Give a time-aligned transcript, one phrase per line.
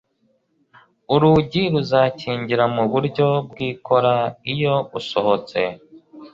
[1.13, 4.13] Urugi ruzakingira mu buryo bwikora
[4.53, 5.59] iyo usohotse